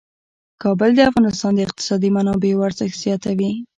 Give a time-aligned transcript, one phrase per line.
[0.63, 3.51] کابل د افغانستان د اقتصادي منابعو ارزښت زیاتوي.